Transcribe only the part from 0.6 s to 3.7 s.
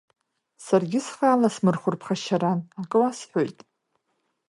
Саргьы схы аласмырхәыр ԥхашьаран, акы уасҳәоит.